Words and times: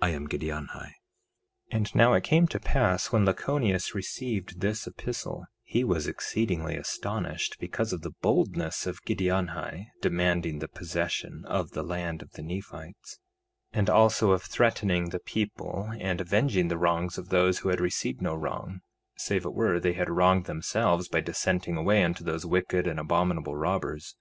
I 0.00 0.10
am 0.10 0.28
Giddianhi. 0.28 0.68
3:11 0.92 0.92
And 1.72 1.92
now 1.96 2.12
it 2.14 2.22
came 2.22 2.46
to 2.46 2.60
pass 2.60 3.10
when 3.10 3.24
Lachoneus 3.24 3.94
received 3.96 4.60
this 4.60 4.86
epistle 4.86 5.44
he 5.64 5.82
was 5.82 6.06
exceedingly 6.06 6.76
astonished, 6.76 7.56
because 7.58 7.92
of 7.92 8.02
the 8.02 8.12
boldness 8.22 8.86
of 8.86 9.04
Giddianhi 9.04 9.88
demanding 10.00 10.60
the 10.60 10.68
possession 10.68 11.42
of 11.48 11.72
the 11.72 11.82
land 11.82 12.22
of 12.22 12.30
the 12.34 12.42
Nephites, 12.42 13.18
and 13.72 13.90
also 13.90 14.30
of 14.30 14.44
threatening 14.44 15.08
the 15.08 15.18
people 15.18 15.90
and 15.98 16.20
avenging 16.20 16.68
the 16.68 16.78
wrongs 16.78 17.18
of 17.18 17.30
those 17.30 17.62
that 17.62 17.68
had 17.70 17.80
received 17.80 18.22
no 18.22 18.36
wrong, 18.36 18.82
save 19.16 19.44
it 19.44 19.52
were 19.52 19.80
they 19.80 19.94
had 19.94 20.08
wronged 20.08 20.44
themselves 20.44 21.08
by 21.08 21.20
dissenting 21.20 21.76
away 21.76 22.04
unto 22.04 22.22
those 22.22 22.46
wicked 22.46 22.86
and 22.86 23.00
abominable 23.00 23.56
robbers. 23.56 24.14